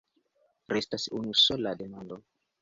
Restas 0.73 1.05
unusola 1.19 1.75
demando. 1.83 2.17